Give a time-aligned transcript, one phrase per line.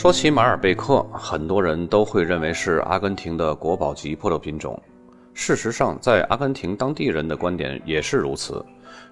[0.00, 4.80] 说起马尔贝克，很多人都会认为是阿根廷的国宝级葡萄品种。
[5.34, 8.64] 事实上，在阿根廷当地人的观点也是如此。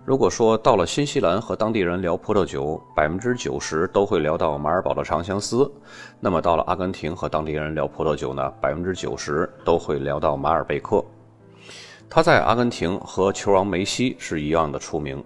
[0.07, 5.71] 如果说到了新西兰和当地人聊葡萄酒，百分之九十都会聊到马尔堡的长相思，
[6.21, 11.05] 那么到了阿根廷和当地人聊葡萄酒呢，百分之九十都会聊到马尔贝克。
[12.09, 15.23] 他在阿根廷和球王梅西是一样的出名。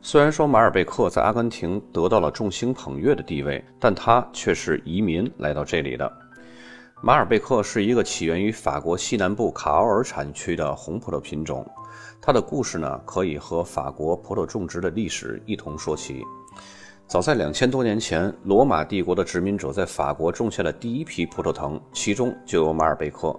[0.00, 6.10] 虽然说马尔贝克在阿根廷得到了众星捧月的地位，但他却是移民来到这里的。
[7.02, 11.68] 马尔贝克是一个起源于法国西南部卡奥尔产区的红葡萄品种，
[12.20, 16.22] 它的故事呢，可以和法国葡萄种植的历史一同说起。
[17.06, 23.38] 早在两千多年前，罗马帝国的殖民者在法国种下了第一批葡萄藤，其中就有马尔贝克。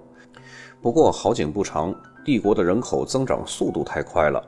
[0.82, 4.42] 不过好景不长，帝国的人口增长速度太快了。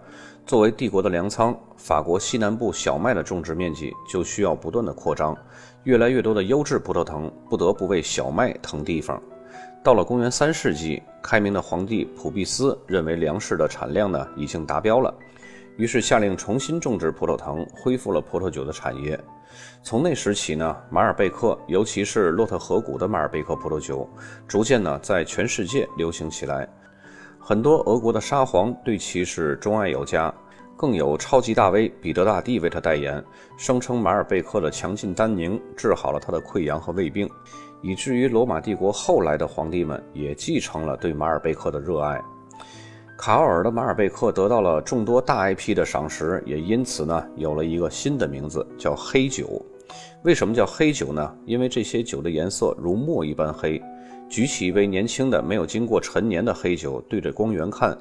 [0.52, 5.34] 作为帝国的粮仓，法国西南部小麦的种植面积就需要不断的扩张，
[5.86, 9.18] 越来越多的优质葡萄藤不得不为小麦腾地方。
[9.82, 15.16] 到了公元三世纪，开明的皇帝普庇斯认为粮食的产量呢已经达标了，
[15.78, 19.18] 于是下令重新种植葡萄藤，恢复了葡萄酒的产业。
[19.82, 24.06] 从那时起呢，马尔贝克，尤其是洛特河谷的马尔贝克葡萄酒，
[24.50, 26.68] 逐渐呢在全世界流行起来。
[27.44, 30.32] 很多俄国的沙皇对其是钟爱有加，
[30.78, 33.22] 更有超级大 V 彼得大帝为他代言，
[33.58, 37.28] 声称马尔贝克的强劲单宁治好了他的溃疡和胃病，
[37.82, 42.22] 以至于罗马帝国后来的皇帝们也继承了对马尔贝克的热爱。
[43.18, 49.64] 卡奥尔的马尔贝克得到了众多大 IP 的赏识，也因此呢有了一个新的名字，叫黑酒。
[50.24, 51.36] 为什么叫黑酒呢？
[51.48, 53.82] 因为这些酒的颜色如墨一般黑。
[54.30, 57.98] 举起一杯年轻的、没有经过陈年的黑酒，对着光源看，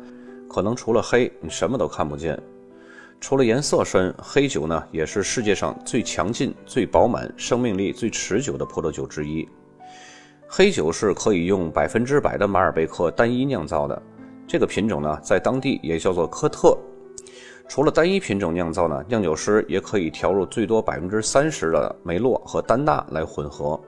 [0.49, 2.39] 可能除了黑，你什么都看不见。
[3.21, 9.49] 除了颜色深，黑酒呢也是世界上最强劲、最饱满、生命力最持久的葡萄酒之一。
[10.47, 14.01] 黑酒是可以用百分之百的马尔贝克单一酿造的，
[14.47, 16.77] 这个品种呢在当地也叫做科特。
[17.71, 23.81] 除了单一品种酿造呢，酿酒师也可以调入最多百分之三十的梅洛和丹纳来混合。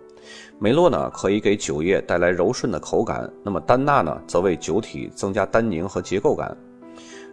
[0.60, 6.56] 梅洛呢，可以给酒液带来柔顺的口感；那么丹纳呢，则为酒体增加单宁和结构感。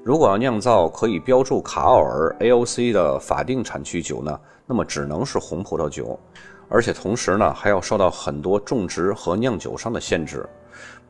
[0.04, 6.20] 如果要酿造可以标注卡奥尔 AOC 的法定产区酒呢，那么只能是红葡萄酒，
[6.68, 10.44] 而且同时呢，还要受到很多种植和酿酒上的限制。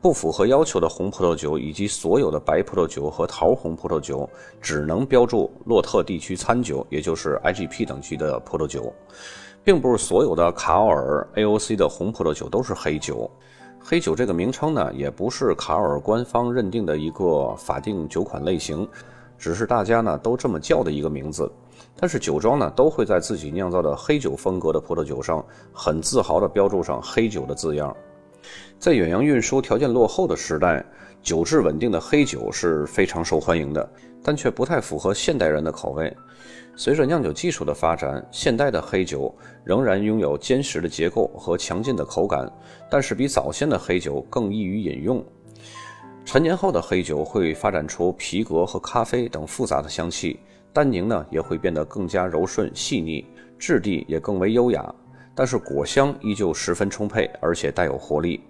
[0.00, 4.28] 不符合要求的红葡萄酒以及所有的白葡萄酒和桃红葡萄酒，
[4.60, 8.92] 只能标注洛特地区餐酒，也就是 IGP 等级的葡萄酒。
[9.62, 13.30] 并不是所有的卡奥尔 AOC 的红葡萄酒都是黑酒。
[13.78, 18.88] 黑酒这个名称呢，也不是卡尔官方认定的一个法定酒款类型，
[19.36, 21.50] 只是大家呢都这么叫的一个名字。
[21.94, 25.44] 但是酒庄呢都会在自己酿造的黑酒风格的葡萄酒上，
[25.74, 27.94] 很自豪地标注上“黑酒”的字样。
[28.78, 30.84] 在远洋运输条件落后的时代，
[31.22, 33.88] 酒质稳定的黑酒是非常受欢迎的，
[34.22, 36.14] 但却不太符合现代人的口味。
[36.76, 39.34] 随着酿酒技术的发展，现代的黑酒
[39.64, 42.50] 仍然拥有坚实的结构和强劲的口感，
[42.90, 45.22] 但是比早先的黑酒更易于饮用。
[46.24, 50.38] 陈年后的黑酒会发展出皮革和咖啡等复杂的香气，
[50.72, 53.26] 单宁呢也会变得更加柔顺细腻，
[53.58, 54.94] 质地也更为优雅，
[55.40, 58.42] 但是果香依旧十分充沛，而且带有活力。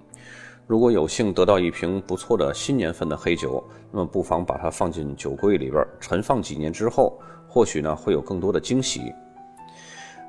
[0.67, 3.63] 如果有幸得到一瓶不错的新年份的黑酒，
[3.93, 7.17] 那么不妨把它放进酒柜里边陈放几年之后。
[7.47, 9.15] 或许呢会有更多的惊喜。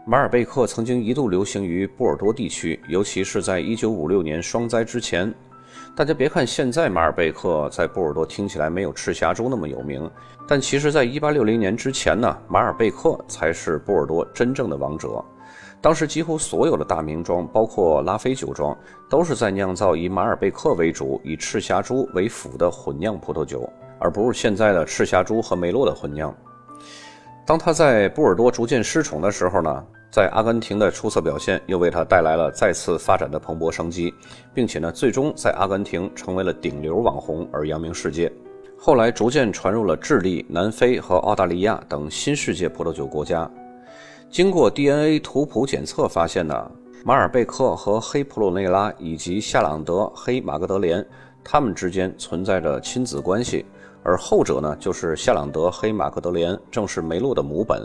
[0.05, 5.33] 马尔贝克曾经一度流行于波尔多地区，尤其是在1956年双灾之前。
[5.95, 10.07] 大家别看现在马尔贝克在波尔多听起来没有赤霞珠那么有名，
[10.47, 15.25] 但其实，在1860年之前呢，马尔贝克才是波尔多真正的王者。
[15.81, 18.77] 当时几乎所有的大名庄，包括拉菲酒庄，
[19.09, 23.67] 都是在酿造以马尔贝克为主、以赤霞珠为辅的混酿葡萄酒，
[23.97, 26.31] 而不是现在的赤霞珠和梅洛的混酿。
[27.47, 34.13] 当他在波尔多逐渐失宠的时候呢，在阿根廷的出色表现又为他带来了再次发展的蓬勃生机，
[34.53, 38.31] 并且呢，最终在阿根廷成为了顶流网红而扬名世界。
[38.77, 43.49] 后来逐渐传入了智利、南非和澳大利亚等新世界葡萄酒国家。
[44.31, 46.71] 经过 DNA 图谱检测发现呢，
[47.03, 51.05] 马尔贝克和黑普鲁内拉以及夏朗德黑马格德莲，
[51.43, 53.65] 他们之间存在着亲子关系。
[54.03, 57.81] 而后者呢，就是夏朗德黑马格德莲，正是梅洛的母本，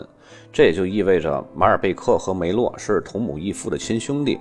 [0.49, 4.39] 这也就意味着马尔贝克和梅洛是同母异父的亲兄弟。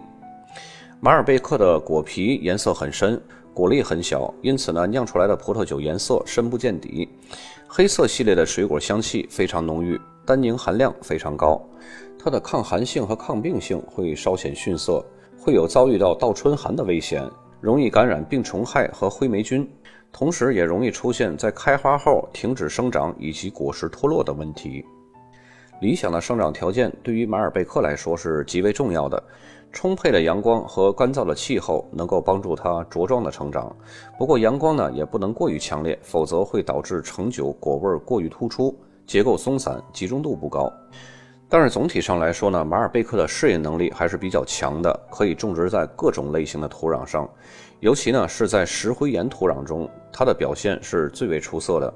[1.00, 3.20] 马尔贝克的果皮颜色很深，
[3.56, 7.08] 果粒很小，因此呢，酿出来的葡萄酒颜色深不见底。
[7.66, 11.58] 黑色系列的水果香气非常浓郁，单宁含量非常高，
[12.18, 15.02] 它的抗寒性和抗病性会稍显逊色。
[15.38, 17.26] 会有遭遇到倒春寒的危险，
[17.58, 19.66] 容易感染病虫害和灰霉菌，
[20.12, 24.84] 同时也容易出现在开花后停止生长以及果实脱落的问题。
[25.80, 29.22] 理想的生长条件对于马尔贝克来说是极为重要的。
[29.76, 33.70] 充沛的阳光和干燥的气候能够帮助它茁壮的成长。
[34.18, 38.74] 不过，阳光呢也不能过于强烈，否则会导致成酒果味过于突出，
[39.06, 40.72] 结构松散，集中度不高。
[41.46, 47.28] 但是总体上来说呢，马尔贝克的适应能力还是比较强的，可以种植在各种类型的土壤上，
[47.80, 51.92] 尤其呢是在石灰岩土壤中，它的表现是最为出色的。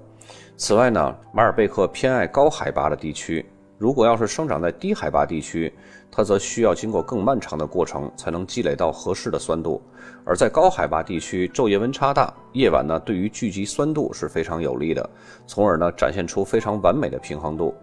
[0.59, 3.43] 此外呢，马尔贝克偏爱高海拔的地区。
[3.81, 5.73] 如果要是生长在低海拔地区，
[6.11, 9.81] 它则需要经过更漫长的过程才能积累到合适的酸度；
[10.23, 15.09] 而在高海拔地区，昼夜温差大，夜晚呢对于聚集酸度是非常有利的，
[15.47, 17.75] 从而呢展现出非常完美的平衡度。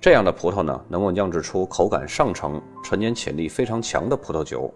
[0.00, 4.72] 这样的葡萄呢能够酿制出口感上乘、陈年潜力非常强的葡萄酒。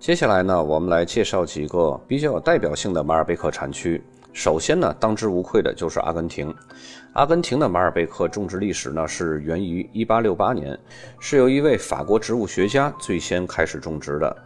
[0.00, 4.02] 接下来呢，我们来介绍几个比较有代表性的马尔贝克产区。
[4.32, 6.54] 首先呢，当之无愧的就是阿根廷。
[7.14, 10.78] 阿根廷的马尔贝克种植历史呢，是源于1868年，
[11.18, 14.36] 是由一位法国植物学家最先开始种植的。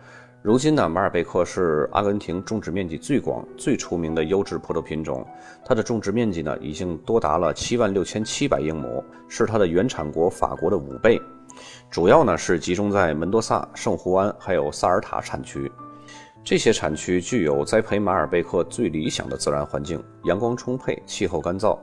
[0.40, 5.26] 如今呢，马尔贝克是阿根廷种植面积最广、最出名的优质葡萄品种。
[5.64, 11.20] 它的种植面积呢，已经多达了7万6千7百英亩，是它的原产国法国的五倍。
[11.90, 15.70] 主要呢是集中在门多萨、圣胡安还有萨尔塔产区。
[16.44, 21.79] 这些产区具有栽培马尔贝克最理想的自然环境，阳光充沛，气候干燥。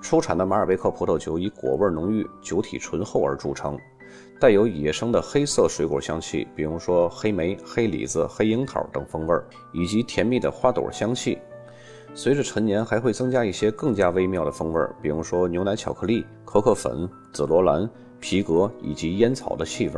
[0.00, 3.76] 出产的马尔贝克葡萄酒以果味浓郁、酒体醇厚而著称，
[4.38, 9.34] 带有野生的黑色水果香气，比如说黑莓、黑李子、黑樱桃等风味，
[9.72, 11.36] 以及甜蜜的花朵香气。
[12.14, 17.90] 随着陈年，还会增加一些更加微妙的风味，比如说牛奶巧克力、可可粉、紫罗兰、
[18.20, 19.94] 皮革以及烟草的气味。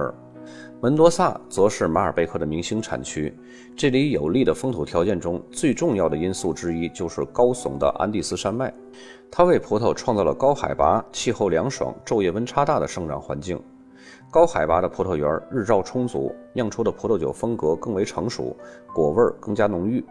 [0.82, 3.34] 门多萨则是马尔贝克的明星产区，
[3.74, 8.72] 这里有利的风土条件中最重要的因素之一就是高耸的安第斯山脉，
[9.30, 13.58] 它为葡萄创造了高海拔、气候凉爽、昼夜温差大的生长环境。
[14.30, 18.54] 高海拔的葡萄园日照充足，酿出的葡萄酒风格更为成熟，
[18.92, 20.04] 果味更加浓郁。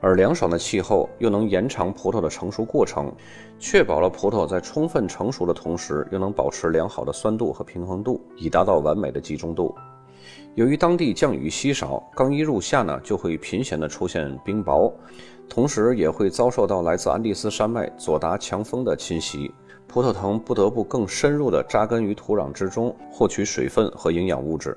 [0.00, 3.12] 而凉爽的气候又能延长葡萄的成熟过程，
[3.58, 9.74] 确保了葡萄在充分成熟的同时，又能保持良好的酸度和平衡度，以达到完美的集中度。
[10.54, 14.92] 由于当地降雨稀少，刚一入夏呢，就会频繁的出现冰雹，
[15.48, 19.50] 同时也会遭受到来自安第斯山脉左达强风的侵袭，
[19.86, 24.76] 葡萄藤不得不更深入的扎根于土壤之中，获取水分和营养物质。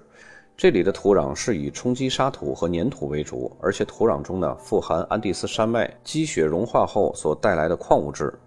[0.59, 8.37] 这里的土壤是以冲积沙土和粘土为主，而且土壤中呢富含安第斯山脉积雪融化后所带来的矿物质。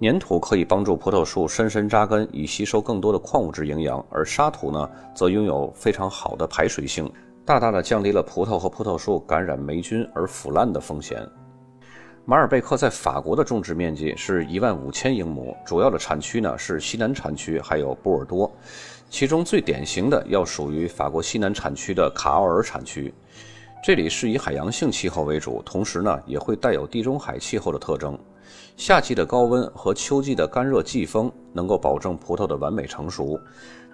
[0.00, 7.12] 粘土可以帮助葡萄树深深扎根，以吸收更多的矿物质营养；而沙土呢，则拥有非常好的排水性，
[7.44, 11.28] 大大的降低了葡萄和葡萄树感染霉菌而腐烂的风险。
[12.24, 18.50] 马尔贝克在法国的种植面积是一万五千英亩，主要的产区呢是西南产区，还有波尔多。
[19.10, 23.12] 其中最典型的要属于法国西南产区的卡奥尔产区，
[23.82, 28.16] 这里是以海洋性气候为主，同时呢也会带有地中海气候的特征。
[28.76, 33.38] 夏季的高温和秋季的干热季风能够保证葡萄的完美成熟。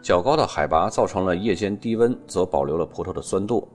[0.03, 3.67] 较高的海拔造成了夜间低温，则保留了葡萄的酸度。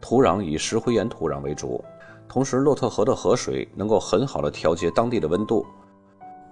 [0.00, 1.84] 土壤以石灰岩土壤为主，
[2.26, 5.64] 同时洛特河的河水能够很好的调节当地的温度。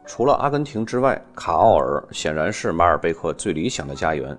[0.07, 4.37] 除了阿根廷之外，卡奥尔显然是马尔贝克最理想的家园，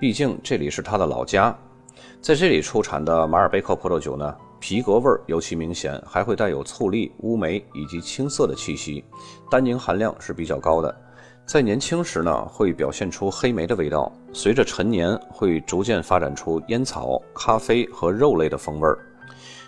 [0.00, 1.56] 毕竟这里是他的老家。
[2.20, 9.04] 在这里出产的马尔贝克葡萄酒呢，皮革味儿尤其明显，还会带有醋栗、乌梅以及青涩的气息，
[9.50, 10.94] 单宁含量是比较高的。
[11.44, 18.98] 在年轻时呢，会表现出黑莓的味道，随着陈年会逐渐发展出烟草、咖啡和肉类的风味儿。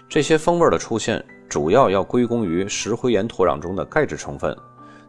[0.09, 4.57] 这些风味儿的出现，主要要归功于石灰岩土壤中的钙质成分。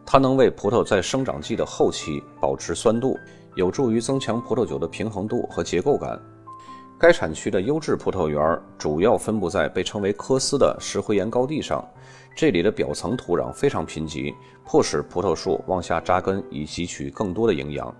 [0.06, 3.18] 它能为葡萄在生长季的后期保持酸度，
[3.56, 6.16] 有助于增强葡萄酒的平衡度和结构感。
[6.98, 11.84] 该产区的优质葡萄园主要分布在被称为科斯的石灰岩高地上，
[12.36, 14.32] 这里的表层土壤非常贫瘠，
[14.64, 17.94] 迫使葡萄树往下扎根以汲取更多的营养。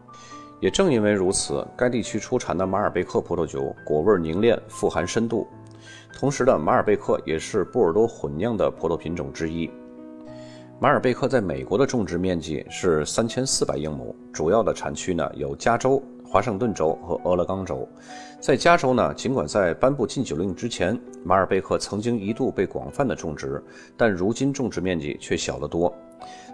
[0.61, 5.47] 也正因为如此，该地区出产的马尔贝克葡萄酒果味凝练，富含深度。
[6.19, 9.71] 同时的马尔贝克也是波尔多混酿的葡萄品种之一。
[10.79, 17.89] 马尔贝克在美国的种植面积是三千四百英亩，主要的产区呢有加州、华盛顿州和俄勒冈州。
[18.41, 23.63] 在加州呢，尽管在颁布禁酒令之前，马尔贝克曾经一度被广泛的种植，
[23.97, 25.91] 但如今种植面积却小得多。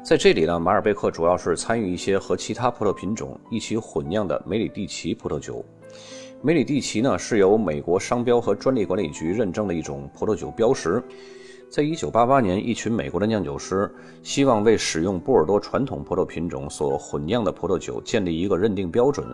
[0.05, 5.65] 在这里呢，马尔贝克主要是参与一些和其他葡萄品种一起混酿的梅里蒂奇葡萄酒。
[6.41, 11.03] 梅里蒂奇呢是由美国商标和专利管理局认证的一种葡萄酒标识。
[11.73, 13.91] 在一九八八年，一群美国的酿酒师
[14.23, 19.27] 希望为使用波尔多传统葡萄品种所混酿的葡萄酒建立一个认定标准。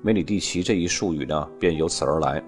[0.00, 2.42] 梅里蒂奇这一术语呢便由此而来，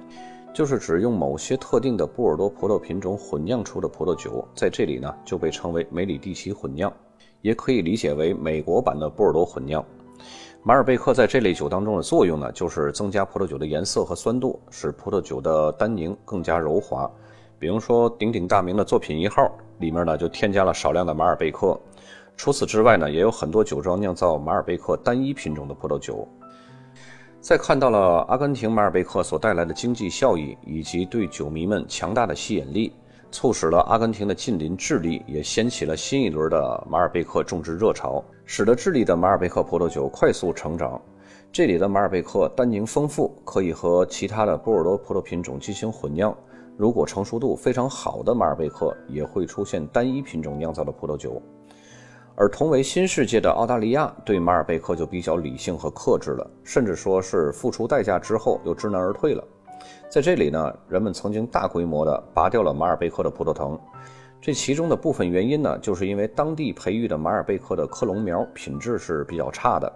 [0.55, 6.90] 就是指用某些特定的波尔多葡萄品种混酿出的葡萄酒，在这里呢就被称为梅里蒂奇混酿，
[7.43, 9.85] 也可以理解为美国版的波尔多混酿。
[10.62, 17.11] 马尔贝克在这类酒当中的作用呢，就是增加葡萄酒的颜色和酸度，使葡萄酒的单宁更加柔滑。
[17.58, 21.78] 比如说鼎鼎大名的作品一号里面呢，就添加了少量的马尔贝克。
[22.36, 26.28] 除此之外呢，也有很多酒庄酿造马尔贝克单一品种的葡萄酒。
[27.40, 32.92] 在看到了阿根廷马尔贝克所带来的经济效益以及对酒迷们强大的吸引力，
[33.30, 38.22] 促使了阿根廷的近邻智利也掀起了新一轮的马尔贝克种植热潮。
[38.44, 41.00] 使得智利的马尔贝克葡萄酒快速成长。
[41.50, 46.36] 这里的马尔贝克单宁丰富，可以和其他的波尔多葡萄品种进行混酿。
[46.76, 51.40] 如果成熟度非常好的马尔贝克，也会出现单一品种酿造的葡萄酒。
[52.35, 59.42] 而同为新世界的澳大利亚对马尔贝克就比较理性和克制了，甚至说是付出代价之后又知难而退了。
[60.11, 63.78] 在这里呢，人们曾经大规模的拔掉了马尔贝克的葡萄藤。
[64.38, 69.90] 这其中的部分原因呢，就是因为当地培育的马尔贝克的克隆苗品质是比较差的。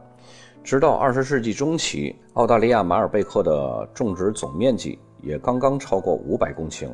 [0.65, 6.89] 直到二十世纪中期，澳大利亚马尔贝克的种植总面积也刚刚超过五百公顷，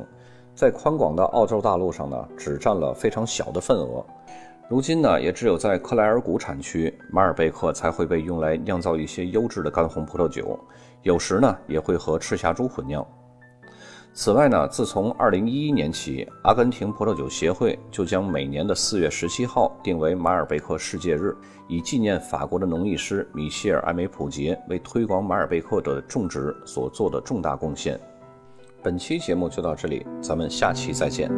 [0.55, 4.05] 在宽广的澳洲大陆上呢，只占了非常小的份额。
[4.69, 10.59] 如今呢，也只有在克莱尔谷产区，马尔贝克才会被用来酿造一些优质的干红葡萄酒，
[11.03, 13.05] 有时呢，也会和赤霞珠混酿。
[14.13, 27.97] 此外呢，自从2011年起，阿根廷葡萄酒协会就将每年的4月17号定为马尔贝克世界日，以纪念法国的农艺师米歇尔·艾梅普杰为推广马尔贝克的种植所做的重大贡献。
[28.87, 31.29] 本期节目就到这里，咱们下期再见。